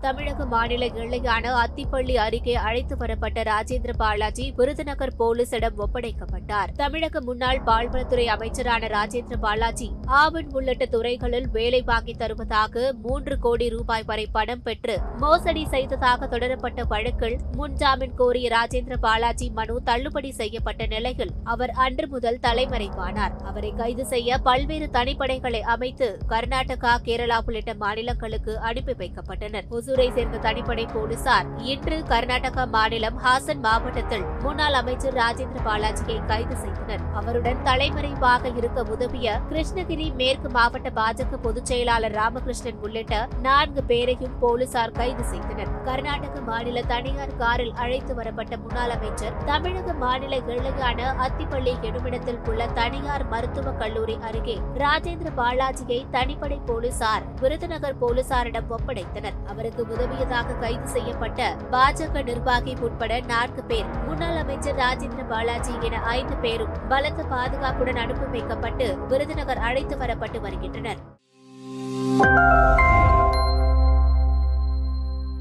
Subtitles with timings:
[0.00, 6.72] தமிழக மாநில எல்லையான அத்திப்பள்ளி அருகே அழைத்து வரப்பட்ட ராஜேந்திர பாலாஜி விருதுநகர் போலீசிடம் ஒப்படைக்கப்பட்டார்.
[6.76, 9.88] தமிழக முன்னாள் பால்வளத்துறை அமைச்சரான ராஜேந்திர பாலாஜி
[10.20, 16.84] ஆவண் உள்ளிட்ட துறைகளில் வேலை வாங்கி தருவதாக மூன்று கோடி ரூபாய் வரை பணம் பெற்று மோசடி செய்ததாக தொடரப்பட்ட
[16.84, 23.36] வழக்கில் முன்ஜாமீன் கோரிய ராஜேந்திர பாலாஜி மனு தள்ளுபடி செய்யப்பட்ட நிலையில் அவர் அன்று முதல் தலைமறைவானார்.
[23.44, 29.84] அவரை கைது செய்ய பல்வேறு தனிப்படைகளை அமைத்து கர்நாடகா கேரளா உள்ளிட்ட மாநிலங்களுக்கு அனுப்பி வைக்கப்பட்டனர்.
[29.86, 37.02] ஒசூரை சேர்ந்த தனிப்படை போலீசார் இன்று கர்நாடக மாநிலம் ஹாசன் மாவட்டத்தில் முன்னாள் அமைச்சர் ராஜேந்திர பாலாஜியை கைது செய்தனர்.
[37.18, 44.94] அவருடன் தலைமறைவாக இருக்க உதவிய கிருஷ்ணகிரி மேற்கு மாவட்ட பாஜக பொதுச் செயலாளர் ராமகிருஷ்ணன் உள்ளிட்ட நான்கு பேரையும் போலீசார்
[44.98, 45.70] கைது செய்தனர்.
[45.88, 53.26] கர்நாடக மாநில தனியார் காரில் அழைத்து வரப்பட்ட முன்னாள் அமைச்சர் தமிழக மாநில எல்லையான அத்திப்பள்ளி எனுமிடத்தில் உள்ள தனியார்
[53.28, 59.38] மருத்துவக் கல்லூரி அருகே ராஜேந்திர பாலாஜியை தனிப்படை போலீசார் விருதுநகர் போலீசாரிடம் ஒப்படைத்தனர்.
[59.46, 63.84] அவருக்கு உதவியதாக கைது செய்யப்பட்ட பாஜக நிர்வாகி உட்பட நான்கு பேர்.
[64.06, 71.02] முன்னாள் அமைச்சர் ராஜேந்திர பாலாஜி என ஐந்து பேரும் பலத்த பாதுகாப்புடன் அனுப்பி வைக்கப்பட்டு விருதுநகர் அழைத்து வரப்பட்டு வருகின்றனர்.